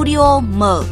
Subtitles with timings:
[0.00, 0.84] Studio mở.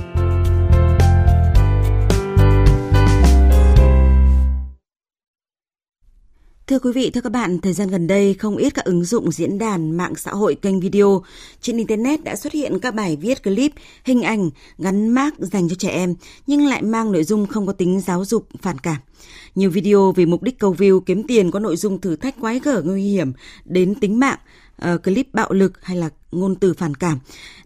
[6.67, 9.33] Thưa quý vị, thưa các bạn, thời gian gần đây không ít các ứng dụng
[9.33, 11.23] diễn đàn mạng xã hội kênh video
[11.61, 13.73] trên internet đã xuất hiện các bài viết clip,
[14.05, 16.15] hình ảnh gắn mác dành cho trẻ em
[16.47, 18.97] nhưng lại mang nội dung không có tính giáo dục phản cảm.
[19.55, 22.61] Nhiều video vì mục đích câu view kiếm tiền có nội dung thử thách quái
[22.61, 23.33] gở nguy hiểm
[23.65, 24.39] đến tính mạng
[24.85, 27.19] uh, clip bạo lực hay là ngôn từ phản cảm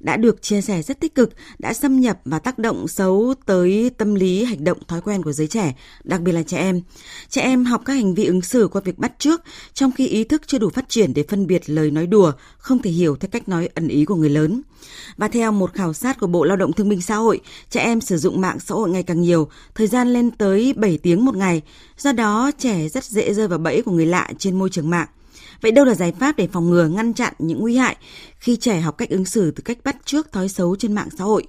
[0.03, 3.91] đã được chia sẻ rất tích cực, đã xâm nhập và tác động xấu tới
[3.99, 6.83] tâm lý, hành động, thói quen của giới trẻ, đặc biệt là trẻ em.
[7.29, 9.43] Trẻ em học các hành vi ứng xử qua việc bắt trước,
[9.75, 12.83] trong khi ý thức chưa đủ phát triển để phân biệt lời nói đùa, không
[12.83, 14.63] thể hiểu theo cách nói ẩn ý của người lớn.
[15.17, 17.41] Và theo một khảo sát của Bộ Lao động Thương binh Xã hội,
[17.71, 20.99] trẻ em sử dụng mạng xã hội ngày càng nhiều, thời gian lên tới 7
[20.99, 21.63] tiếng một ngày.
[21.99, 25.09] Do đó, trẻ rất dễ rơi vào bẫy của người lạ trên môi trường mạng.
[25.63, 27.97] Vậy đâu là giải pháp để phòng ngừa ngăn chặn những nguy hại
[28.39, 31.25] khi trẻ học cách ứng xử từ cách bắt trước thói xấu trên mạng xã
[31.25, 31.47] hội?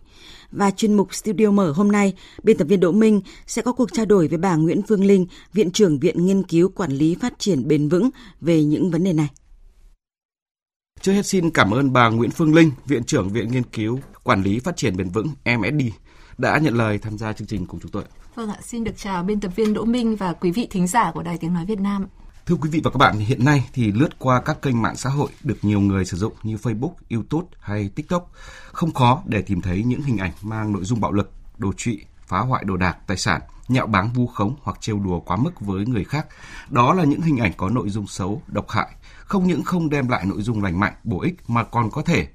[0.51, 3.93] Và chuyên mục Studio Mở hôm nay, biên tập viên Đỗ Minh sẽ có cuộc
[3.93, 7.33] trao đổi với bà Nguyễn Phương Linh, Viện trưởng Viện Nghiên cứu Quản lý Phát
[7.39, 8.09] triển Bền vững
[8.41, 9.29] về những vấn đề này.
[11.01, 14.43] Trước hết xin cảm ơn bà Nguyễn Phương Linh, Viện trưởng Viện Nghiên cứu Quản
[14.43, 15.83] lý Phát triển Bền vững MSD
[16.37, 18.03] đã nhận lời tham gia chương trình cùng chúng tôi.
[18.35, 21.11] Vâng ạ, xin được chào biên tập viên Đỗ Minh và quý vị thính giả
[21.11, 22.07] của Đài Tiếng Nói Việt Nam.
[22.45, 25.09] Thưa quý vị và các bạn, hiện nay thì lướt qua các kênh mạng xã
[25.09, 28.31] hội được nhiều người sử dụng như Facebook, YouTube hay TikTok,
[28.71, 32.05] không khó để tìm thấy những hình ảnh mang nội dung bạo lực, đồ trụy,
[32.27, 35.61] phá hoại đồ đạc, tài sản, nhạo báng vu khống hoặc trêu đùa quá mức
[35.61, 36.27] với người khác.
[36.69, 40.07] Đó là những hình ảnh có nội dung xấu, độc hại, không những không đem
[40.07, 42.27] lại nội dung lành mạnh, bổ ích mà còn có thể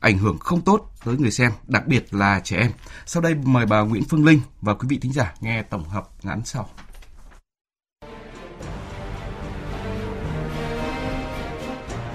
[0.00, 2.70] ảnh hưởng không tốt tới người xem, đặc biệt là trẻ em.
[3.06, 6.08] Sau đây mời bà Nguyễn Phương Linh và quý vị thính giả nghe tổng hợp
[6.22, 6.68] ngắn sau.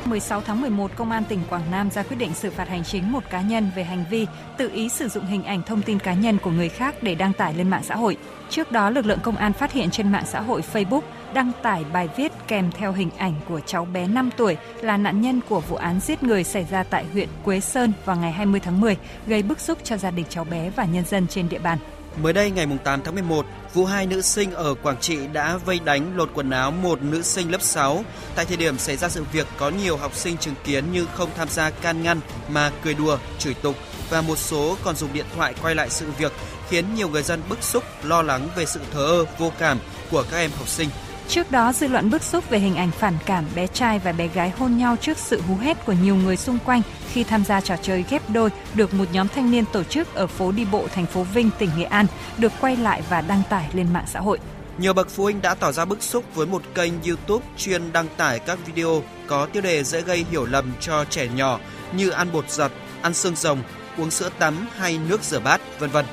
[0.10, 3.12] 16 tháng 11, Công an tỉnh Quảng Nam ra quyết định xử phạt hành chính
[3.12, 4.28] một cá nhân về hành vi
[4.58, 7.34] tự ý sử dụng hình ảnh thông tin cá nhân của người khác để đăng
[7.34, 8.18] tải lên mạng xã hội.
[8.50, 11.02] Trước đó, lực lượng công an phát hiện trên mạng xã hội Facebook
[11.34, 15.22] đăng tải bài viết kèm theo hình ảnh của cháu bé 5 tuổi là nạn
[15.22, 18.60] nhân của vụ án giết người xảy ra tại huyện Quế Sơn vào ngày 20
[18.60, 21.60] tháng 10, gây bức xúc cho gia đình cháu bé và nhân dân trên địa
[21.60, 21.78] bàn.
[22.22, 25.80] Mới đây ngày 8 tháng 11, vụ hai nữ sinh ở Quảng Trị đã vây
[25.80, 28.04] đánh lột quần áo một nữ sinh lớp 6.
[28.36, 31.30] Tại thời điểm xảy ra sự việc có nhiều học sinh chứng kiến nhưng không
[31.38, 32.20] tham gia can ngăn
[32.50, 33.76] mà cười đùa, chửi tục
[34.10, 36.32] và một số còn dùng điện thoại quay lại sự việc
[36.70, 39.80] khiến nhiều người dân bức xúc, lo lắng về sự thờ ơ, vô cảm
[40.12, 40.90] của các em học sinh.
[41.30, 44.28] Trước đó, dư luận bức xúc về hình ảnh phản cảm bé trai và bé
[44.28, 47.62] gái hôn nhau trước sự hú hét của nhiều người xung quanh khi tham gia
[47.62, 50.88] trò chơi ghép đôi được một nhóm thanh niên tổ chức ở phố đi bộ
[50.96, 52.06] thành phố Vinh, tỉnh Nghệ An,
[52.38, 54.40] được quay lại và đăng tải lên mạng xã hội.
[54.78, 58.08] Nhiều bậc phụ huynh đã tỏ ra bức xúc với một kênh YouTube chuyên đăng
[58.18, 61.60] tải các video có tiêu đề dễ gây hiểu lầm cho trẻ nhỏ
[61.94, 62.72] như ăn bột giật,
[63.02, 63.60] ăn xương rồng,
[63.98, 66.06] uống sữa tắm hay nước rửa bát, vân vân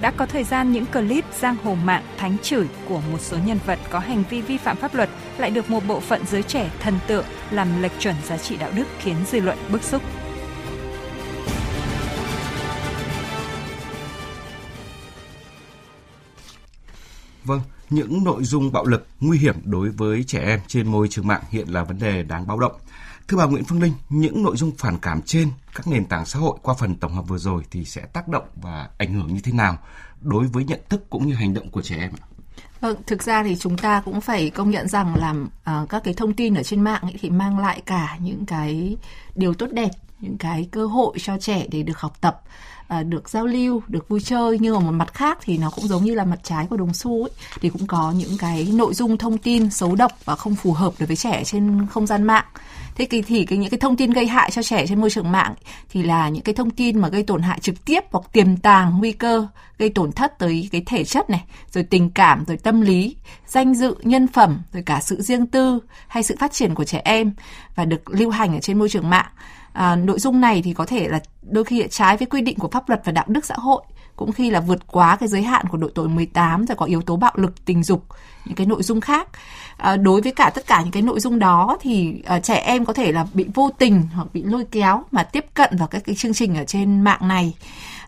[0.00, 3.58] đã có thời gian những clip giang hồ mạng, thánh chửi của một số nhân
[3.66, 6.70] vật có hành vi vi phạm pháp luật lại được một bộ phận giới trẻ
[6.80, 10.02] thần tượng làm lệch chuẩn giá trị đạo đức khiến dư luận bức xúc.
[17.50, 21.26] Vâng, những nội dung bạo lực nguy hiểm đối với trẻ em trên môi trường
[21.26, 22.72] mạng hiện là vấn đề đáng báo động.
[23.28, 26.38] Thưa bà Nguyễn Phương Linh, những nội dung phản cảm trên các nền tảng xã
[26.38, 29.40] hội qua phần tổng hợp vừa rồi thì sẽ tác động và ảnh hưởng như
[29.40, 29.78] thế nào
[30.20, 32.26] đối với nhận thức cũng như hành động của trẻ em ạ?
[32.80, 35.30] Vâng, thực ra thì chúng ta cũng phải công nhận rằng là
[35.82, 38.96] uh, các cái thông tin ở trên mạng ấy thì mang lại cả những cái
[39.34, 42.42] điều tốt đẹp, những cái cơ hội cho trẻ để được học tập,
[43.00, 44.58] uh, được giao lưu, được vui chơi.
[44.60, 46.94] Nhưng ở một mặt khác thì nó cũng giống như là mặt trái của đồng
[46.94, 47.30] xu ấy
[47.60, 50.92] thì cũng có những cái nội dung thông tin xấu độc và không phù hợp
[50.98, 52.44] đối với trẻ trên không gian mạng
[52.94, 55.32] thế thì, thì cái những cái thông tin gây hại cho trẻ trên môi trường
[55.32, 55.54] mạng
[55.90, 58.98] thì là những cái thông tin mà gây tổn hại trực tiếp hoặc tiềm tàng
[58.98, 59.46] nguy cơ
[59.78, 63.74] gây tổn thất tới cái thể chất này rồi tình cảm rồi tâm lý danh
[63.74, 67.32] dự nhân phẩm rồi cả sự riêng tư hay sự phát triển của trẻ em
[67.74, 69.26] và được lưu hành ở trên môi trường mạng.
[69.72, 72.68] À, nội dung này thì có thể là đôi khi trái với quy định của
[72.68, 73.82] pháp luật và đạo đức xã hội
[74.20, 77.02] cũng khi là vượt quá cái giới hạn của độ tuổi 18 rồi có yếu
[77.02, 78.04] tố bạo lực tình dục
[78.44, 79.28] những cái nội dung khác.
[79.76, 82.84] À, đối với cả tất cả những cái nội dung đó thì à, trẻ em
[82.84, 86.02] có thể là bị vô tình hoặc bị lôi kéo mà tiếp cận vào các
[86.04, 87.54] cái chương trình ở trên mạng này.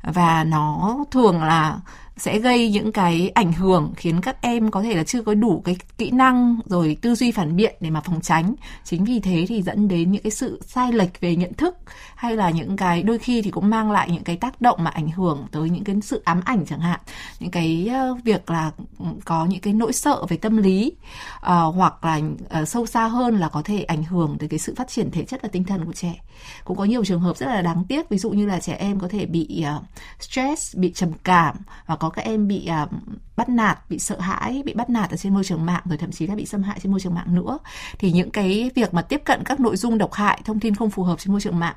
[0.02, 1.76] Và nó thường là
[2.22, 5.62] sẽ gây những cái ảnh hưởng khiến các em có thể là chưa có đủ
[5.64, 8.54] cái kỹ năng rồi tư duy phản biện để mà phòng tránh.
[8.84, 11.76] Chính vì thế thì dẫn đến những cái sự sai lệch về nhận thức
[12.14, 14.90] hay là những cái đôi khi thì cũng mang lại những cái tác động mà
[14.90, 17.00] ảnh hưởng tới những cái sự ám ảnh chẳng hạn.
[17.40, 20.92] Những cái ờ, việc là ừ, có những cái nỗi sợ về tâm lý
[21.36, 22.20] uh, hoặc là
[22.60, 25.24] uh, sâu xa hơn là có thể ảnh hưởng tới cái sự phát triển thể
[25.24, 26.14] chất và tinh thần của trẻ.
[26.64, 29.00] Cũng có nhiều trường hợp rất là đáng tiếc ví dụ như là trẻ em
[29.00, 29.84] có thể bị uh,
[30.20, 32.90] stress bị trầm cảm và có các em bị uh,
[33.36, 36.10] bắt nạt bị sợ hãi bị bắt nạt ở trên môi trường mạng rồi thậm
[36.10, 37.58] chí là bị xâm hại trên môi trường mạng nữa.
[37.98, 40.90] Thì những cái việc mà tiếp cận các nội dung độc hại thông tin không
[40.90, 41.76] phù hợp trên môi trường mạng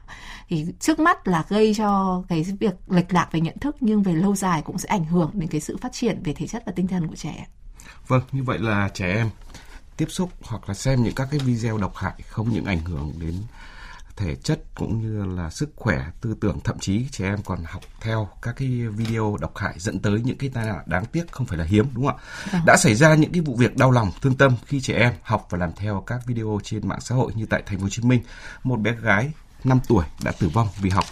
[0.49, 4.13] thì trước mắt là gây cho cái việc lệch lạc về nhận thức nhưng về
[4.13, 6.71] lâu dài cũng sẽ ảnh hưởng đến cái sự phát triển về thể chất và
[6.75, 7.47] tinh thần của trẻ.
[8.07, 9.29] Vâng như vậy là trẻ em
[9.97, 13.13] tiếp xúc hoặc là xem những các cái video độc hại không những ảnh hưởng
[13.19, 13.33] đến
[14.17, 17.81] thể chất cũng như là sức khỏe tư tưởng thậm chí trẻ em còn học
[18.01, 21.47] theo các cái video độc hại dẫn tới những cái tai nạn đáng tiếc không
[21.47, 22.23] phải là hiếm đúng không ạ?
[22.51, 22.61] Vâng.
[22.65, 25.47] đã xảy ra những cái vụ việc đau lòng thương tâm khi trẻ em học
[25.49, 28.01] và làm theo các video trên mạng xã hội như tại thành phố Hồ Chí
[28.01, 28.21] Minh
[28.63, 29.31] một bé gái
[29.63, 31.05] 5 tuổi đã tử vong vì học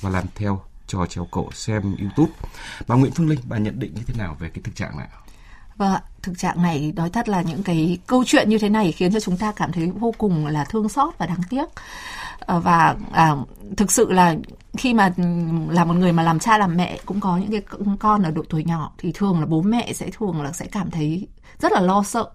[0.00, 2.32] và làm theo trò treo cổ xem YouTube.
[2.86, 5.08] Bà Nguyễn Phương Linh bà nhận định như thế nào về cái thực trạng này
[5.82, 8.92] Vâng ạ, thực trạng này nói thật là những cái câu chuyện như thế này
[8.92, 11.64] khiến cho chúng ta cảm thấy vô cùng là thương xót và đáng tiếc.
[12.40, 13.36] Ờ, và à,
[13.76, 14.34] thực sự là
[14.76, 15.22] khi mà ừ,
[15.70, 17.62] là một người mà làm cha làm mẹ cũng có những cái
[17.98, 20.90] con ở độ tuổi nhỏ thì thường là bố mẹ sẽ thường là sẽ cảm
[20.90, 22.30] thấy rất là lo sợ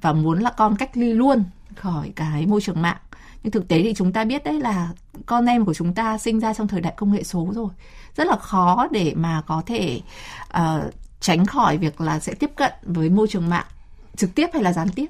[0.00, 1.44] và muốn là con cách ly luôn
[1.76, 2.96] khỏi cái môi trường mạng
[3.42, 4.88] nhưng thực tế thì chúng ta biết đấy là
[5.26, 7.68] con em của chúng ta sinh ra trong thời đại công nghệ số rồi
[8.16, 10.00] rất là khó để mà có thể
[10.56, 13.66] uh, tránh khỏi việc là sẽ tiếp cận với môi trường mạng
[14.16, 15.06] trực tiếp hay là gián tiếp.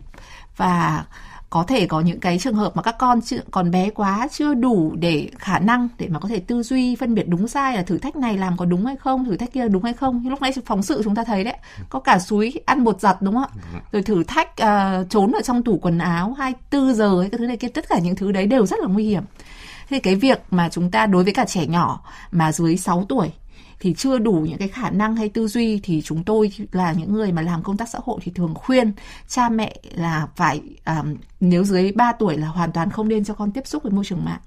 [0.56, 1.04] Và
[1.50, 4.54] có thể có những cái trường hợp mà các con chưa, còn bé quá chưa
[4.54, 7.82] đủ để khả năng để mà có thể tư duy phân biệt đúng sai là
[7.82, 10.28] thử thách này làm có đúng hay không thử thách kia là đúng hay không.
[10.28, 11.56] Lúc nãy phóng sự chúng ta thấy đấy
[11.88, 13.80] có cả suối ăn bột giặt đúng không ạ?
[13.92, 17.46] Rồi thử thách uh, trốn ở trong tủ quần áo 24 giờ hay cái thứ
[17.46, 19.22] này kia tất cả những thứ đấy đều rất là nguy hiểm.
[19.88, 22.00] Thì cái việc mà chúng ta đối với cả trẻ nhỏ
[22.30, 23.32] mà dưới 6 tuổi
[23.82, 27.12] thì chưa đủ những cái khả năng hay tư duy thì chúng tôi là những
[27.12, 28.92] người mà làm công tác xã hội thì thường khuyên
[29.28, 33.34] cha mẹ là phải um, nếu dưới 3 tuổi là hoàn toàn không nên cho
[33.34, 34.40] con tiếp xúc với môi trường mạng.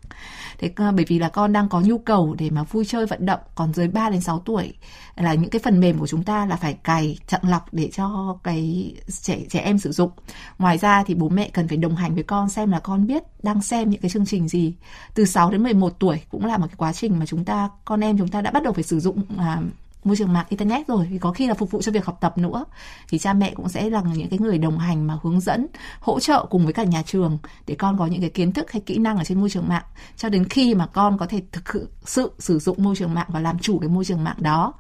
[0.58, 3.26] Thế uh, bởi vì là con đang có nhu cầu để mà vui chơi vận
[3.26, 4.74] động, còn dưới 3 đến 6 tuổi
[5.16, 8.38] là những cái phần mềm của chúng ta là phải cài chặn lọc để cho
[8.44, 10.12] cái trẻ trẻ em sử dụng.
[10.60, 13.24] Ngoài ra thì bố mẹ cần phải đồng hành với con xem là con biết
[13.44, 14.74] đang xem những cái chương trình gì.
[15.14, 18.04] Từ 6 đến 11 tuổi cũng là một cái quá trình mà chúng ta con
[18.04, 19.62] em chúng ta đã bắt đầu phải sử dụng à,
[20.04, 22.38] môi trường mạng internet rồi thì có khi là phục vụ cho việc học tập
[22.38, 22.66] nữa.
[23.10, 25.68] Thì cha mẹ cũng sẽ là những cái người đồng hành mà hướng dẫn
[26.00, 27.38] hỗ trợ cùng với cả nhà trường
[27.68, 29.83] để con có những cái kiến thức hay kỹ năng ở trên môi trường mạng.
[30.18, 33.39] Cho đến khi mà con có thể thực sự sử dụng môi trường mạng và
[33.39, 34.74] làm chủ cái môi trường mạng đó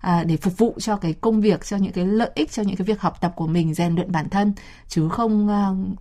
[0.00, 2.76] à, để phục vụ cho cái công việc cho những cái lợi ích cho những
[2.76, 4.52] cái việc học tập của mình rèn luyện bản thân.
[4.88, 5.98] Chứ không uh,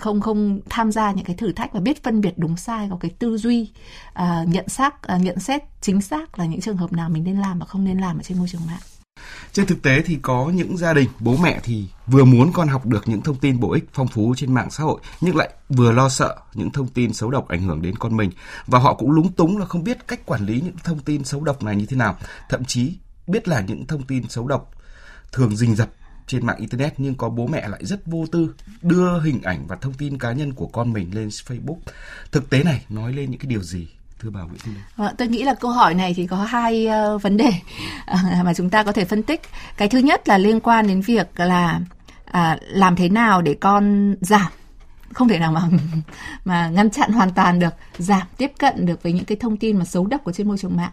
[0.00, 2.96] không không tham gia những cái thử thách và biết phân biệt đúng sai có
[3.00, 3.70] cái tư duy
[4.18, 7.40] uh, nhận xác uh, nhận xét chính xác là những trường hợp nào mình nên
[7.40, 8.80] làm và không nên làm ở trên môi trường mạng.
[9.52, 12.86] Trên thực tế thì có những gia đình bố mẹ thì vừa muốn con học
[12.86, 15.92] được những thông tin bổ ích phong phú trên mạng xã hội nhưng lại vừa
[15.92, 18.30] lo sợ những thông tin xấu độc ảnh hưởng đến con mình.
[18.66, 21.40] Và họ cũng lúng túng là không biết cách quản lý những thông tin xấu
[21.44, 22.16] độc này như thế nào.
[22.48, 24.70] Thậm chí biết là những thông tin xấu độc
[25.32, 25.88] thường rình rập
[26.26, 29.76] trên mạng internet nhưng có bố mẹ lại rất vô tư đưa hình ảnh và
[29.76, 31.76] thông tin cá nhân của con mình lên Facebook.
[32.32, 33.88] Thực tế này nói lên những cái điều gì
[34.18, 37.22] thưa bà Nguyễn Thị vâng, Tôi nghĩ là câu hỏi này thì có hai uh,
[37.22, 37.48] vấn đề
[38.12, 39.40] uh, mà chúng ta có thể phân tích.
[39.76, 41.80] Cái thứ nhất là liên quan đến việc là
[42.30, 44.52] uh, làm thế nào để con giảm
[45.12, 45.62] không thể nào mà
[46.44, 49.78] mà ngăn chặn hoàn toàn được giảm tiếp cận được với những cái thông tin
[49.78, 50.92] mà xấu độc của trên môi trường mạng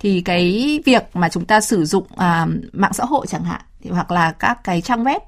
[0.00, 3.90] thì cái việc mà chúng ta sử dụng à, mạng xã hội chẳng hạn thì
[3.90, 5.20] hoặc là các cái trang web.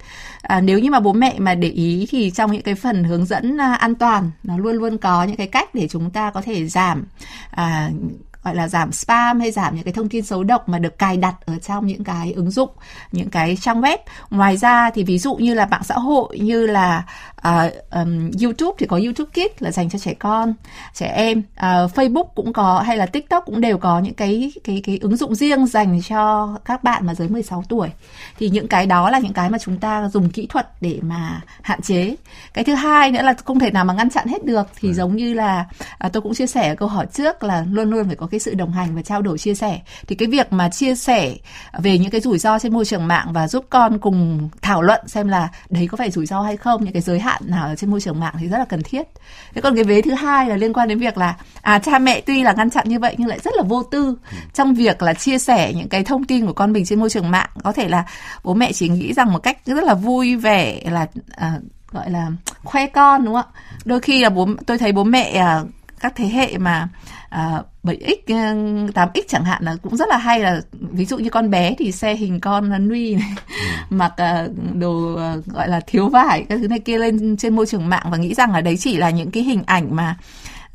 [0.43, 3.26] À, nếu như mà bố mẹ mà để ý thì trong những cái phần hướng
[3.26, 6.43] dẫn à, an toàn nó luôn luôn có những cái cách để chúng ta có
[6.43, 7.05] thể giảm
[7.50, 7.90] à,
[8.49, 11.17] gọi là giảm spam hay giảm những cái thông tin xấu độc mà được cài
[11.17, 12.71] đặt ở trong những cái ứng dụng
[13.12, 13.99] những cái trang web.
[14.31, 17.05] Ngoài ra thì ví dụ như là mạng xã hội như là
[17.49, 20.55] uh, um, YouTube thì có YouTube Kids là dành cho trẻ con
[20.95, 21.38] trẻ em.
[21.38, 25.17] Uh, Facebook cũng có hay là TikTok cũng đều có những cái cái cái ứng
[25.17, 27.88] dụng riêng dành cho các bạn mà dưới 16 tuổi.
[28.38, 31.40] Thì những cái đó là những cái mà chúng ta dùng kỹ thuật để mà
[31.62, 32.17] hạn chế.
[32.55, 34.67] Cái thứ hai nữa là không thể nào mà ngăn chặn hết được.
[34.81, 35.67] Thì giống như là
[35.99, 38.54] à, tôi cũng chia sẻ câu hỏi trước là luôn luôn phải có cái sự
[38.54, 39.80] đồng hành và trao đổi chia sẻ.
[40.07, 41.35] Thì cái việc mà chia sẻ
[41.78, 45.09] về những cái rủi ro trên môi trường mạng và giúp con cùng thảo luận
[45.09, 47.76] xem là đấy có phải rủi ro hay không những cái giới hạn nào ở
[47.76, 49.02] trên môi trường mạng thì rất là cần thiết.
[49.54, 52.21] Thế còn cái vế thứ hai là liên quan đến việc là à cha mẹ
[52.21, 54.18] tuy là ngăn chặn như vậy nhưng lại rất là vô tư
[54.54, 57.30] trong việc là chia sẻ những cái thông tin của con mình trên môi trường
[57.30, 57.49] mạng.
[57.62, 58.04] Có thể là
[58.45, 61.59] bố mẹ chỉ nghĩ rằng một cách rất là vui vẻ là à,
[61.90, 62.28] gọi là
[62.64, 63.61] khoe con đúng không ạ?
[63.85, 65.62] Đôi khi là bố tôi thấy bố mẹ à,
[66.00, 66.88] các thế hệ mà
[67.28, 71.50] à, 7x 8x chẳng hạn là cũng rất là hay là ví dụ như con
[71.50, 73.35] bé thì xe hình con nuôi này
[73.90, 73.97] ừ.
[73.97, 77.67] mặc uh, đồ uh, gọi là thiếu vải các thứ này kia lên trên môi
[77.67, 80.17] trường mạng và nghĩ rằng là đấy chỉ là những cái hình ảnh mà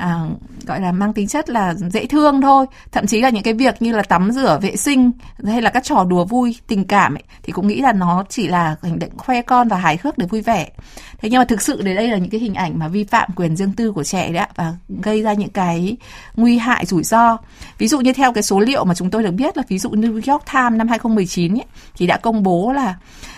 [0.03, 0.25] à,
[0.65, 2.65] gọi là mang tính chất là dễ thương thôi.
[2.91, 5.11] Thậm chí là những cái việc như là tắm rửa vệ sinh
[5.45, 8.47] hay là các trò đùa vui tình cảm ấy, thì cũng nghĩ là nó chỉ
[8.47, 10.69] là hành động khoe con và hài hước để vui vẻ.
[11.17, 13.29] Thế nhưng mà thực sự đấy đây là những cái hình ảnh mà vi phạm
[13.35, 15.97] quyền riêng tư của trẻ đấy ạ và gây ra những cái
[16.35, 17.37] nguy hại rủi ro.
[17.77, 19.89] Ví dụ như theo cái số liệu mà chúng tôi được biết là ví dụ
[19.89, 22.95] New York Times năm 2019 ấy, thì đã công bố là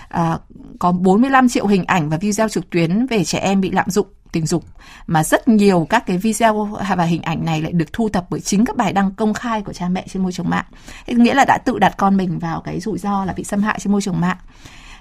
[0.10, 0.38] à,
[0.80, 4.08] có 45 triệu hình ảnh và video trực tuyến về trẻ em bị lạm dụng
[4.36, 4.64] tình dục,
[5.08, 6.66] mà rất nhiều các cái video
[6.98, 9.62] và hình ảnh này lại được thu thập bởi chính các bài đăng công khai
[9.62, 10.66] của cha mẹ trên môi trường mạng.
[11.08, 13.64] Thế nghĩa là đã tự đặt con mình vào cái rủi ro là bị xâm
[13.64, 14.38] hại trên môi trường mạng.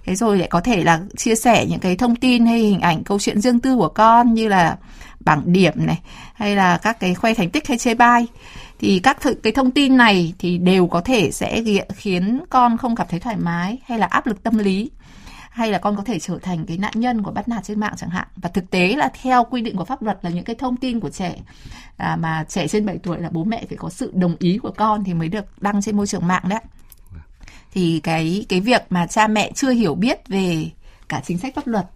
[0.04, 3.04] Thế rồi lại có thể là chia sẻ những cái thông tin hay hình ảnh
[3.04, 4.76] câu chuyện riêng tư của con như là
[5.20, 6.00] bảng điểm này,
[6.34, 8.26] hay là các cái khoe thành tích hay chê bai.
[8.78, 11.62] Thì các th- cái thông tin này thì đều có thể sẽ
[11.96, 14.90] khiến con không cảm thấy thoải mái hay là áp lực tâm lý
[15.54, 17.94] hay là con có thể trở thành cái nạn nhân của bắt nạt trên mạng
[17.96, 18.26] chẳng hạn.
[18.36, 21.00] Và thực tế là theo quy định của pháp luật là những cái thông tin
[21.00, 21.36] của trẻ
[21.96, 24.70] à, mà trẻ trên 7 tuổi là bố mẹ phải có sự đồng ý của
[24.76, 26.60] con thì mới được đăng trên môi trường mạng đấy.
[27.72, 30.70] Thì cái cái việc mà cha mẹ chưa hiểu biết về
[31.08, 31.86] cả chính sách pháp luật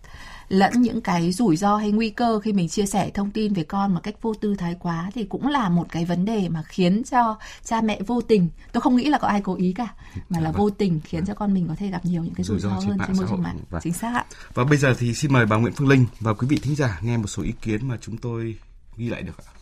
[0.49, 3.63] lẫn những cái rủi ro hay nguy cơ khi mình chia sẻ thông tin về
[3.63, 6.63] con một cách vô tư thái quá thì cũng là một cái vấn đề mà
[6.63, 9.89] khiến cho cha mẹ vô tình tôi không nghĩ là có ai cố ý cả
[10.31, 10.59] mà là vâng.
[10.59, 12.99] vô tình khiến cho con mình có thể gặp nhiều những cái rủi, ro hơn
[13.07, 13.59] trên môi trường mạng.
[13.71, 14.25] Và, chính xác ạ.
[14.55, 16.99] Và bây giờ thì xin mời bà Nguyễn Phương Linh và quý vị thính giả
[17.03, 18.57] nghe một số ý kiến mà chúng tôi
[18.97, 19.58] ghi lại được ạ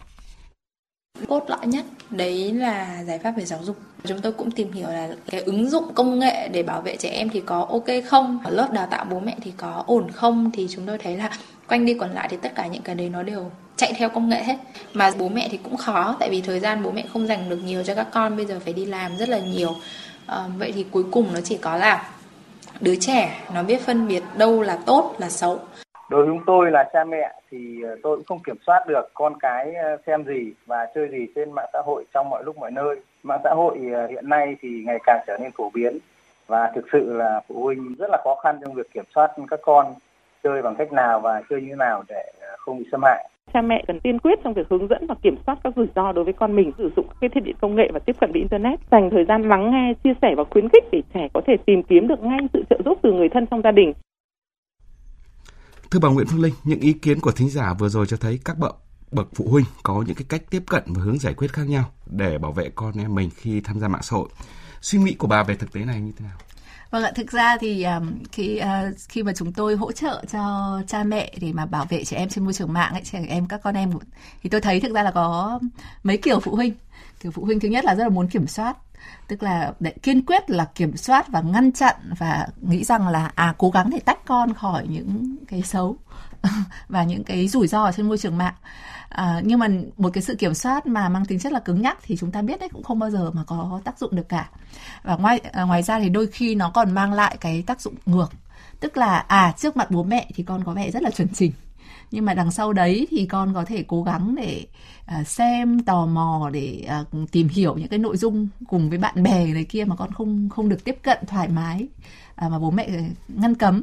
[1.28, 3.76] cốt lõi nhất đấy là giải pháp về giáo dục.
[4.04, 7.08] Chúng tôi cũng tìm hiểu là cái ứng dụng công nghệ để bảo vệ trẻ
[7.08, 8.38] em thì có ok không?
[8.44, 10.50] Ở lớp đào tạo bố mẹ thì có ổn không?
[10.54, 11.30] Thì chúng tôi thấy là
[11.68, 14.28] quanh đi còn lại thì tất cả những cái đấy nó đều chạy theo công
[14.28, 14.56] nghệ hết.
[14.92, 17.60] Mà bố mẹ thì cũng khó tại vì thời gian bố mẹ không dành được
[17.64, 19.76] nhiều cho các con bây giờ phải đi làm rất là nhiều.
[20.26, 22.10] À, vậy thì cuối cùng nó chỉ có là
[22.80, 25.60] đứa trẻ nó biết phân biệt đâu là tốt là xấu
[26.10, 29.10] đối với chúng tôi là cha mẹ thì ờ, tôi cũng không kiểm soát được
[29.14, 32.56] con cái ờ, xem gì và chơi gì trên mạng xã hội trong mọi lúc
[32.58, 32.96] mọi nơi.
[33.22, 35.98] Mạng xã hội ờ, hiện nay thì ngày càng trở nên phổ biến
[36.46, 39.60] và thực sự là phụ huynh rất là khó khăn trong việc kiểm soát các
[39.62, 39.94] con
[40.42, 43.28] chơi bằng cách nào và chơi như thế nào để không bị xâm hại.
[43.52, 46.12] Cha mẹ cần tiên quyết trong việc hướng dẫn và kiểm soát các rủi ro
[46.12, 48.40] đối với con mình, sử dụng các thiết bị công nghệ và tiếp cận với
[48.40, 51.56] internet, dành thời gian lắng nghe, chia sẻ và khuyến khích để trẻ có thể
[51.66, 53.92] tìm kiếm được ngay sự trợ giúp từ người thân trong gia đình.
[55.90, 58.38] Thưa bà Nguyễn Phương Linh, những ý kiến của thính giả vừa rồi cho thấy
[58.44, 58.76] các bậc
[59.12, 61.90] bậc phụ huynh có những cái cách tiếp cận và hướng giải quyết khác nhau
[62.06, 64.28] để bảo vệ con em mình khi tham gia mạng xã hội.
[64.80, 66.36] Suy nghĩ của bà về thực tế này như thế nào?
[66.90, 67.86] Vâng ạ, thực ra thì
[68.32, 72.04] khi ờ, khi mà chúng tôi hỗ trợ cho cha mẹ để mà bảo vệ
[72.04, 73.90] trẻ em trên môi trường mạng ấy, trẻ em các con em
[74.42, 75.60] thì tôi thấy thực ra là có
[76.02, 76.74] mấy kiểu phụ huynh
[77.20, 78.76] thì phụ huynh thứ nhất là rất là muốn kiểm soát.
[79.28, 83.32] Tức là để kiên quyết là kiểm soát và ngăn chặn và nghĩ rằng là
[83.34, 85.96] à cố gắng để tách con khỏi những cái xấu
[86.88, 88.54] và những cái rủi ro ở trên môi trường mạng.
[89.08, 91.98] À, nhưng mà một cái sự kiểm soát mà mang tính chất là cứng nhắc
[92.02, 94.48] thì chúng ta biết đấy cũng không bao giờ mà có tác dụng được cả.
[95.02, 97.94] Và ngoài à, ngoài ra thì đôi khi nó còn mang lại cái tác dụng
[98.06, 98.28] ngược.
[98.80, 101.52] Tức là à trước mặt bố mẹ thì con có vẻ rất là chuẩn chỉnh
[102.10, 104.66] nhưng mà đằng sau đấy thì con có thể cố gắng để
[105.20, 109.22] uh, xem tò mò để uh, tìm hiểu những cái nội dung cùng với bạn
[109.22, 111.86] bè này kia mà con không không được tiếp cận thoải mái
[112.46, 112.88] uh, mà bố mẹ
[113.28, 113.82] ngăn cấm.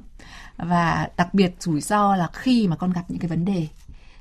[0.57, 3.67] Và đặc biệt rủi ro là khi mà con gặp những cái vấn đề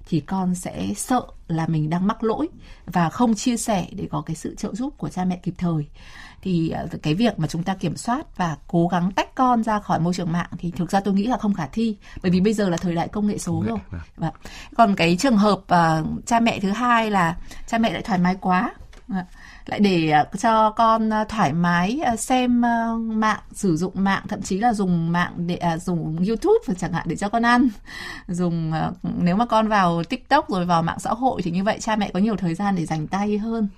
[0.07, 2.49] thì con sẽ sợ là mình đang mắc lỗi
[2.87, 5.87] và không chia sẻ để có cái sự trợ giúp của cha mẹ kịp thời.
[6.43, 9.81] Thì ờ, cái việc mà chúng ta kiểm soát và cố gắng tách con ra
[9.81, 12.41] khỏi môi trường mạng thì thực ra tôi nghĩ là không khả thi bởi vì
[12.41, 13.79] bây giờ là thời đại công nghệ số rồi.
[13.91, 14.33] và vâng.
[14.77, 18.37] còn cái trường hợp uh, cha mẹ thứ hai là cha mẹ lại thoải mái
[18.41, 18.75] quá
[19.67, 22.63] lại để à, cho con à, thoải mái à, xem
[22.99, 27.07] mạng sử dụng mạng thậm chí là dùng mạng để à, dùng YouTube chẳng hạn
[27.09, 27.69] để cho con ăn.
[28.29, 28.73] Dùng
[29.19, 32.11] nếu mà con vào TikTok rồi vào mạng xã hội thì như vậy cha mẹ
[32.15, 33.69] có nhiều thời gian để dành tay hơn.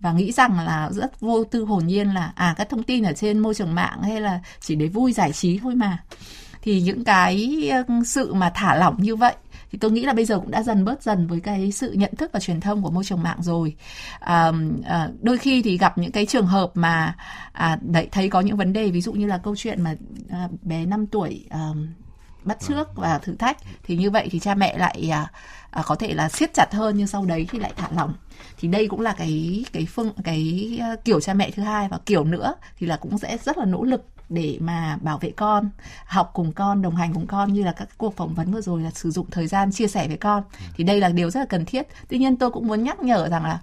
[0.00, 3.12] Và nghĩ rằng là rất vô tư hồn nhiên là à các thông tin ở
[3.12, 5.98] trên môi trường mạng hay là chỉ để vui giải trí thôi mà.
[6.62, 7.70] Thì những cái
[8.06, 9.34] sự mà thả lỏng như vậy
[9.74, 12.14] thì tôi nghĩ là bây giờ cũng đã dần bớt dần với cái sự nhận
[12.14, 13.76] thức và truyền thông của môi trường mạng rồi.
[14.20, 14.52] À,
[14.84, 17.16] à, đôi khi thì gặp những cái trường hợp mà
[17.52, 19.94] à, đấy thấy có những vấn đề ví dụ như là câu chuyện mà
[20.30, 21.68] à, bé 5 tuổi à,
[22.42, 25.30] bắt trước và thử thách thì như vậy thì cha mẹ lại à,
[25.70, 28.14] à, có thể là siết chặt hơn nhưng sau đấy thì lại thả lỏng.
[28.58, 31.88] Thì đây cũng là cái cái phương cái uh, kiểu cha mẹ thứ hai.
[31.88, 35.30] Và kiểu nữa thì là cũng sẽ rất là nỗ lực để mà bảo vệ
[35.30, 35.70] con
[36.06, 38.82] học cùng con đồng hành cùng con như là các cuộc phỏng vấn vừa rồi
[38.82, 40.42] là sử dụng thời gian chia sẻ với con.
[40.76, 41.86] Thì đây là điều rất là cần thiết.
[42.08, 43.60] Tuy nhiên tôi cũng muốn nhắc nhở rằng là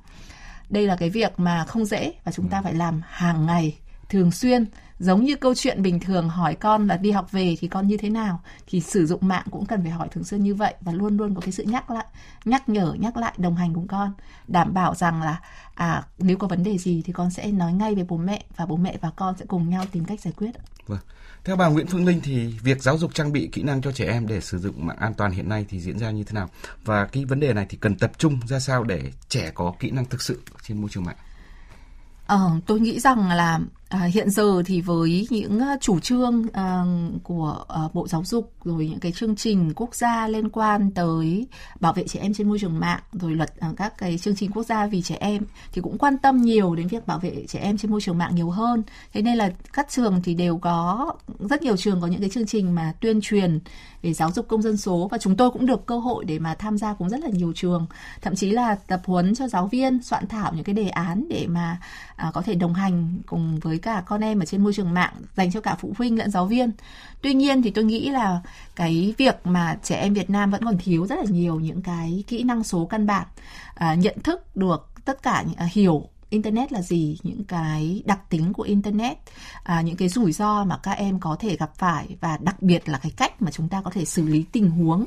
[0.69, 3.77] đây là cái việc mà không dễ và chúng ta phải làm hàng ngày
[4.11, 4.65] thường xuyên
[4.99, 7.97] giống như câu chuyện bình thường hỏi con là đi học về thì con như
[7.97, 10.91] thế nào thì sử dụng mạng cũng cần phải hỏi thường xuyên như vậy và
[10.91, 12.05] luôn luôn có cái sự nhắc lại
[12.45, 14.13] nhắc nhở nhắc lại đồng hành cùng con
[14.47, 15.39] đảm bảo rằng là
[15.75, 18.65] à nếu có vấn đề gì thì con sẽ nói ngay với bố mẹ và
[18.65, 20.51] bố mẹ và con sẽ cùng nhau tìm cách giải quyết.
[20.87, 20.99] Vâng.
[21.43, 24.05] Theo bà Nguyễn Phương Linh thì việc giáo dục trang bị kỹ năng cho trẻ
[24.05, 26.49] em để sử dụng mạng an toàn hiện nay thì diễn ra như thế nào?
[26.85, 29.91] Và cái vấn đề này thì cần tập trung ra sao để trẻ có kỹ
[29.91, 31.17] năng thực sự trên môi trường mạng?
[32.27, 33.59] Ờ, tôi nghĩ rằng là
[33.91, 36.83] à, hiện giờ thì với những à, chủ trương à,
[37.23, 41.47] của à, Bộ Giáo dục rồi những cái chương trình quốc gia liên quan tới
[41.79, 44.51] bảo vệ trẻ em trên môi trường mạng rồi luật à, các cái chương trình
[44.51, 47.59] quốc gia vì trẻ em thì cũng quan tâm nhiều đến việc bảo vệ trẻ
[47.59, 48.83] em trên môi trường mạng nhiều hơn.
[49.13, 52.45] Thế nên là các trường thì đều có rất nhiều trường có những cái chương
[52.45, 53.59] trình mà tuyên truyền
[54.01, 56.55] về giáo dục công dân số và chúng tôi cũng được cơ hội để mà
[56.55, 57.87] tham gia cũng rất là nhiều trường
[58.21, 61.47] thậm chí là tập huấn cho giáo viên soạn thảo những cái đề án để
[61.49, 61.79] mà
[62.15, 65.13] à, có thể đồng hành cùng với cả con em ở trên môi trường mạng
[65.35, 66.71] dành cho cả phụ huynh lẫn giáo viên.
[67.21, 68.41] Tuy nhiên thì tôi nghĩ là
[68.75, 72.23] cái việc mà trẻ em Việt Nam vẫn còn thiếu rất là nhiều những cái
[72.27, 73.27] kỹ năng số căn bản
[73.75, 77.17] à, nhận thức được tất cả à, hiểu internet là gì?
[77.23, 79.17] Những cái đặc tính của internet
[79.63, 82.89] à, những cái rủi ro mà các em có thể gặp phải và đặc biệt
[82.89, 85.05] là cái cách mà chúng ta có thể xử lý tình huống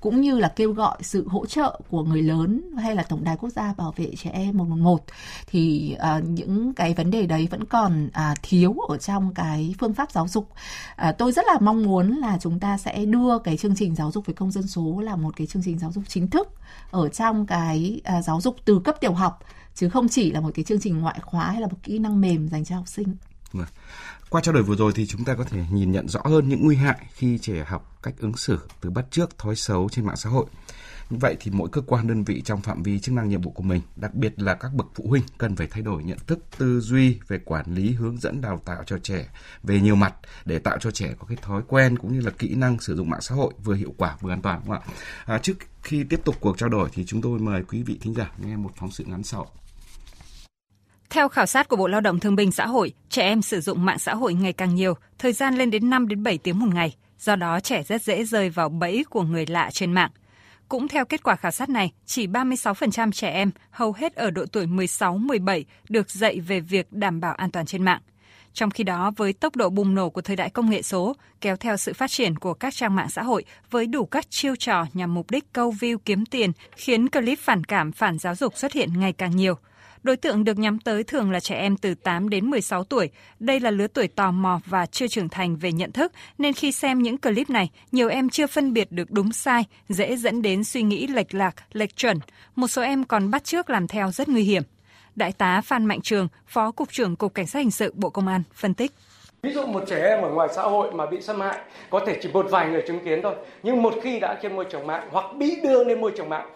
[0.00, 3.36] cũng như là kêu gọi sự hỗ trợ của người lớn hay là tổng đài
[3.36, 5.04] quốc gia bảo vệ trẻ em 111
[5.46, 9.94] thì à, những cái vấn đề đấy vẫn còn à, thiếu ở trong cái phương
[9.94, 10.48] pháp giáo dục.
[10.96, 14.10] À, tôi rất là mong muốn là chúng ta sẽ đưa cái chương trình giáo
[14.12, 16.48] dục về công dân số là một cái chương trình giáo dục chính thức
[16.90, 19.40] ở trong cái à, giáo dục từ cấp tiểu học
[19.76, 22.20] chứ không chỉ là một cái chương trình ngoại khóa hay là một kỹ năng
[22.20, 23.16] mềm dành cho học sinh.
[23.52, 23.66] Vâng.
[24.30, 26.64] Qua trao đổi vừa rồi thì chúng ta có thể nhìn nhận rõ hơn những
[26.64, 30.16] nguy hại khi trẻ học cách ứng xử từ bắt trước thói xấu trên mạng
[30.16, 30.46] xã hội.
[31.10, 33.50] Như vậy thì mỗi cơ quan đơn vị trong phạm vi chức năng nhiệm vụ
[33.50, 36.38] của mình, đặc biệt là các bậc phụ huynh cần phải thay đổi nhận thức
[36.58, 39.28] tư duy về quản lý hướng dẫn đào tạo cho trẻ
[39.62, 40.14] về nhiều mặt
[40.44, 43.10] để tạo cho trẻ có cái thói quen cũng như là kỹ năng sử dụng
[43.10, 44.94] mạng xã hội vừa hiệu quả vừa an toàn đúng không ạ?
[45.24, 48.14] À, trước khi tiếp tục cuộc trao đổi thì chúng tôi mời quý vị thính
[48.14, 49.46] giả nghe một phóng sự ngắn sau.
[51.10, 53.84] Theo khảo sát của Bộ Lao động Thương binh Xã hội, trẻ em sử dụng
[53.84, 56.74] mạng xã hội ngày càng nhiều, thời gian lên đến 5 đến 7 tiếng một
[56.74, 56.96] ngày.
[57.18, 60.10] Do đó trẻ rất dễ rơi vào bẫy của người lạ trên mạng.
[60.68, 64.44] Cũng theo kết quả khảo sát này, chỉ 36% trẻ em, hầu hết ở độ
[64.52, 68.00] tuổi 16-17, được dạy về việc đảm bảo an toàn trên mạng.
[68.52, 71.56] Trong khi đó, với tốc độ bùng nổ của thời đại công nghệ số, kéo
[71.56, 74.86] theo sự phát triển của các trang mạng xã hội với đủ các chiêu trò
[74.94, 78.72] nhằm mục đích câu view kiếm tiền, khiến clip phản cảm, phản giáo dục xuất
[78.72, 79.54] hiện ngày càng nhiều–
[80.06, 83.10] Đối tượng được nhắm tới thường là trẻ em từ 8 đến 16 tuổi.
[83.40, 86.72] Đây là lứa tuổi tò mò và chưa trưởng thành về nhận thức, nên khi
[86.72, 90.64] xem những clip này, nhiều em chưa phân biệt được đúng sai, dễ dẫn đến
[90.64, 92.18] suy nghĩ lệch lạc, lệch chuẩn.
[92.56, 94.62] Một số em còn bắt chước làm theo rất nguy hiểm.
[95.14, 98.28] Đại tá Phan Mạnh Trường, Phó Cục trưởng Cục Cảnh sát Hình sự Bộ Công
[98.28, 98.92] an, phân tích.
[99.42, 101.58] Ví dụ một trẻ em ở ngoài xã hội mà bị xâm hại
[101.90, 103.34] có thể chỉ một vài người chứng kiến thôi.
[103.62, 106.50] Nhưng một khi đã trên môi trường mạng hoặc bị đưa lên môi trường mạng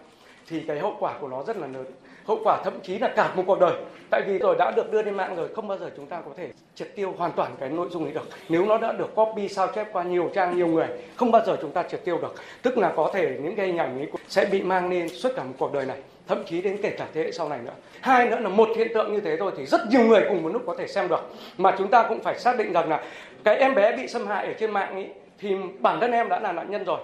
[0.47, 1.85] thì cái hậu quả của nó rất là lớn
[2.25, 3.73] hậu quả thậm chí là cả một cuộc đời.
[4.09, 6.31] Tại vì rồi đã được đưa lên mạng rồi, không bao giờ chúng ta có
[6.37, 8.27] thể triệt tiêu hoàn toàn cái nội dung ấy được.
[8.49, 11.57] Nếu nó đã được copy, sao chép qua nhiều trang, nhiều người, không bao giờ
[11.61, 12.35] chúng ta triệt tiêu được.
[12.61, 15.43] Tức là có thể những cái hình ảnh ấy sẽ bị mang lên suốt cả
[15.43, 17.73] một cuộc đời này, thậm chí đến kể cả thế hệ sau này nữa.
[18.01, 20.49] Hai nữa là một hiện tượng như thế thôi thì rất nhiều người cùng một
[20.53, 21.21] lúc có thể xem được.
[21.57, 23.03] Mà chúng ta cũng phải xác định rằng là
[23.43, 25.07] cái em bé bị xâm hại ở trên mạng ấy,
[25.39, 26.99] thì bản thân em đã là nạn nhân rồi.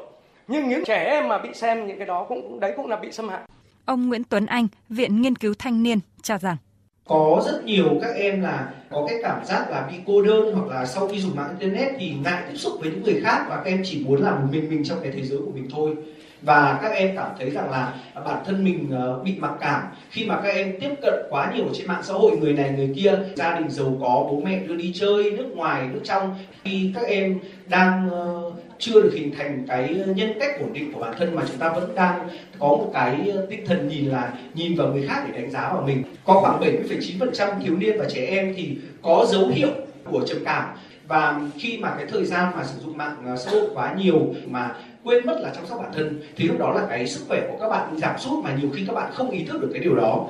[0.47, 3.11] Nhưng những trẻ em mà bị xem những cái đó cũng, đấy cũng là bị
[3.11, 3.39] xâm hại.
[3.87, 6.57] Ông Nguyễn Tuấn Anh, Viện Nghiên cứu Thanh niên cho rằng.
[7.05, 10.67] Có rất nhiều các em là có cái cảm giác là bị cô đơn hoặc
[10.67, 13.55] là sau khi dùng mạng internet thì ngại tiếp xúc với những người khác và
[13.55, 15.95] các em chỉ muốn làm một mình mình trong cái thế giới của mình thôi
[16.41, 17.93] và các em cảm thấy rằng là
[18.25, 19.81] bản thân mình ờ, bị mặc cảm.
[20.09, 22.93] Khi mà các em tiếp cận quá nhiều trên mạng xã hội người này người
[22.95, 26.91] kia gia đình giàu có bố mẹ đưa đi chơi nước ngoài nước trong khi
[26.95, 31.13] các em đang ờ, chưa được hình thành cái nhân cách ổn định của bản
[31.17, 34.75] thân mà chúng ta vẫn đang có một cái ờ, tinh thần nhìn là nhìn
[34.75, 36.03] vào người khác để đánh giá vào mình.
[36.25, 39.69] Có khoảng 70,9% thiếu niên và trẻ em thì có dấu hiệu
[40.03, 40.65] của trầm cảm.
[41.07, 44.75] Và khi mà cái thời gian mà sử dụng mạng xã hội quá nhiều mà
[45.07, 47.57] quên mất là chăm sóc bản thân thì lúc đó là cái sức khỏe của
[47.59, 49.95] các bạn giảm sút mà nhiều khi các bạn không ý thức được cái điều
[49.95, 50.29] đó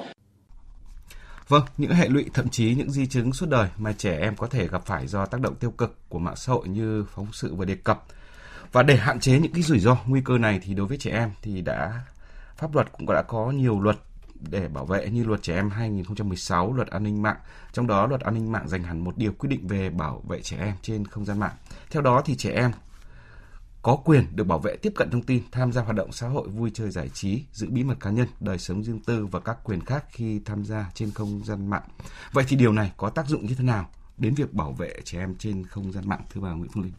[1.47, 4.47] Vâng, những hệ lụy thậm chí những di chứng suốt đời mà trẻ em có
[4.47, 7.55] thể gặp phải do tác động tiêu cực của mạng xã hội như phóng sự
[7.55, 8.03] vừa đề cập.
[8.71, 11.11] Và để hạn chế những cái rủi ro nguy cơ này thì đối với trẻ
[11.11, 12.01] em thì đã
[12.57, 13.97] pháp luật cũng đã có nhiều luật
[14.49, 17.37] để bảo vệ như luật trẻ em 2016, luật an ninh mạng.
[17.73, 20.41] Trong đó luật an ninh mạng dành hẳn một điều quy định về bảo vệ
[20.41, 21.55] trẻ em trên không gian mạng.
[21.89, 22.71] Theo đó thì trẻ em
[23.87, 26.47] có quyền được bảo vệ tiếp cận thông tin, tham gia hoạt động xã hội,
[26.47, 29.57] vui chơi giải trí, giữ bí mật cá nhân, đời sống riêng tư và các
[29.63, 31.83] quyền khác khi tham gia trên không gian mạng.
[32.31, 35.19] Vậy thì điều này có tác dụng như thế nào đến việc bảo vệ trẻ
[35.19, 36.93] em trên không gian mạng thưa bà Nguyễn Phương Linh?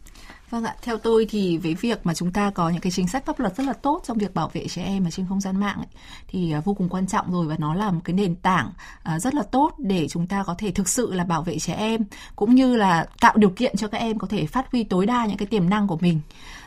[0.51, 3.27] Vâng ạ, theo tôi thì với việc mà chúng ta có những cái chính sách
[3.27, 5.61] pháp luật rất là tốt trong việc bảo vệ trẻ em ở trên không gian
[5.61, 5.87] mạng ấy,
[6.29, 8.72] thì à, vô cùng quan trọng rồi và nó là một cái nền tảng
[9.03, 11.74] à, rất là tốt để chúng ta có thể thực sự là bảo vệ trẻ
[11.74, 12.05] em
[12.37, 15.27] cũng như là tạo điều kiện cho các em có thể phát huy tối đa
[15.27, 16.20] những cái tiềm năng của mình.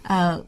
[0.03, 0.41] À,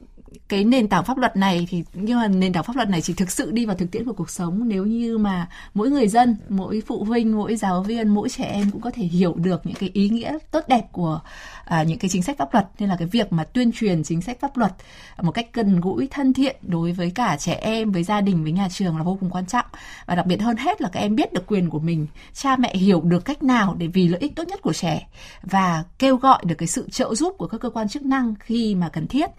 [0.48, 3.14] cái nền tảng pháp luật này thì nhưng mà nền tảng pháp luật này chỉ
[3.14, 4.68] thực sự đi vào thực tiễn của cuộc sống.
[4.68, 8.72] Nếu như mà mỗi người dân mỗi phụ huynh mỗi giáo viên mỗi trẻ em
[8.72, 11.22] cũng có thể hiểu được những cái ý nghĩa tốt đẹp của
[11.66, 14.22] à, những cái chính sách pháp luật nên là cái việc mà tuyên truyền chính
[14.22, 14.72] sách pháp luật
[15.22, 18.52] một cách gần gũi thân thiện đối với cả trẻ em với gia đình với
[18.52, 19.66] nhà trường là vô cùng quan trọng.
[20.06, 22.76] Và đặc biệt hơn hết là các em biết được quyền của mình cha mẹ
[22.76, 25.08] hiểu được cách nào để vì lợi ích tốt nhất của trẻ
[25.44, 28.76] và kêu gọi được cái sự trợ giúp của các cơ quan chức năng khi
[28.76, 29.30] mà cần thiết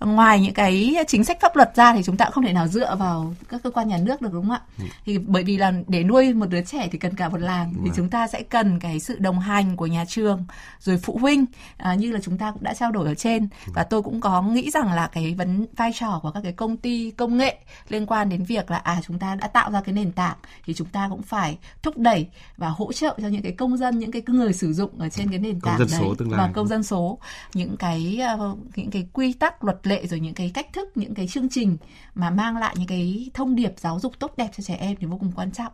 [0.00, 2.68] ngoài những cái chính sách pháp luật ra thì chúng ta cũng không thể nào
[2.68, 4.60] dựa vào các cơ quan nhà nước được đúng không ạ?
[4.78, 4.84] Ừ.
[5.06, 7.90] Thì bởi vì là để nuôi một đứa trẻ thì cần cả một làng thì
[7.96, 10.44] chúng ta sẽ cần cái sự đồng hành của nhà trường
[10.80, 11.44] rồi phụ huynh
[11.76, 14.42] à, như là chúng ta cũng đã trao đổi ở trên và tôi cũng có
[14.42, 18.06] nghĩ rằng là cái vấn vai trò của các cái công ty công nghệ liên
[18.06, 20.88] quan đến việc là à chúng ta đã tạo ra cái nền tảng thì chúng
[20.88, 24.22] ta cũng phải thúc đẩy và hỗ trợ cho những cái công dân những cái
[24.26, 26.38] người sử dụng ở trên cái nền tảng công dân đấy số tương lai.
[26.38, 27.18] và công dân số
[27.54, 31.14] những cái uh, những cái quy tắc luật lệ rồi những cái cách thức những
[31.14, 31.76] cái chương trình
[32.14, 35.06] mà mang lại những cái thông điệp giáo dục tốt đẹp cho trẻ em thì
[35.06, 35.72] vô cùng quan trọng.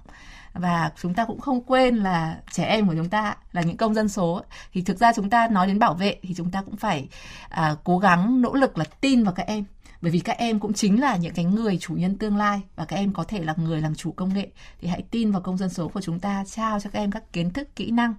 [0.52, 3.94] Và chúng ta cũng không quên là trẻ em của chúng ta là những công
[3.94, 4.42] dân số
[4.72, 7.08] thì thực ra chúng ta nói đến bảo vệ thì chúng ta cũng phải
[7.48, 9.64] à, cố gắng nỗ lực là tin vào các em.
[10.02, 12.84] Bởi vì các em cũng chính là những cái người chủ nhân tương lai và
[12.84, 14.48] các em có thể là người làm chủ công nghệ.
[14.80, 17.32] Thì hãy tin vào công dân số của chúng ta trao cho các em các
[17.32, 18.14] kiến thức kỹ năng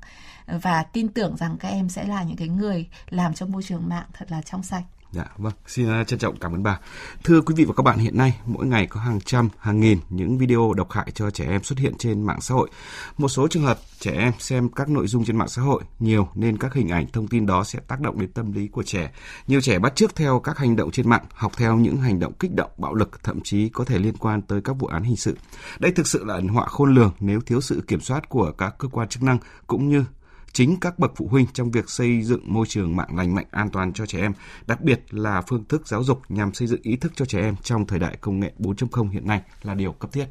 [0.48, 3.90] và tin tưởng rằng các em sẽ là những cái người làm cho môi trường
[3.90, 6.80] mạng thật là trong sạch Dạ, vâng, xin à, trân trọng cảm ơn bà.
[7.24, 10.00] Thưa quý vị và các bạn, hiện nay mỗi ngày có hàng trăm, hàng nghìn
[10.10, 12.70] những video độc hại cho trẻ em xuất hiện trên mạng xã hội.
[13.18, 16.28] Một số trường hợp trẻ em xem các nội dung trên mạng xã hội nhiều
[16.36, 19.12] nên các hình ảnh, thông tin đó sẽ tác động đến tâm lý của trẻ.
[19.48, 22.34] Nhiều trẻ bắt chước theo các hành động trên mạng, học theo những hành động
[22.34, 25.18] kích động, bạo lực, thậm chí có thể liên quan tới các vụ án hình
[25.18, 25.38] sự.
[25.80, 28.76] Đây thực sự là ẩn họa khôn lường nếu thiếu sự kiểm soát của các
[28.78, 30.04] cơ quan chức năng cũng như
[30.54, 33.70] chính các bậc phụ huynh trong việc xây dựng môi trường mạng lành mạnh an
[33.70, 34.34] toàn cho trẻ em,
[34.68, 37.56] đặc biệt là phương thức giáo dục nhằm xây dựng ý thức cho trẻ em
[37.64, 40.26] trong thời đại công nghệ 4.0 hiện nay là điều cấp thiết.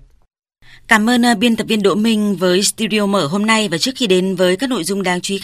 [0.89, 3.93] Cảm ơn ờ, biên tập viên Đỗ Minh với Studio Mở hôm nay và trước
[3.97, 5.39] khi đến với các nội dung đáng chú ý